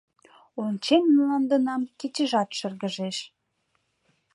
Ончен 0.63 1.03
мландынам 1.15 1.81
кечыжат 1.99 2.49
шыргыжеш. 2.57 3.17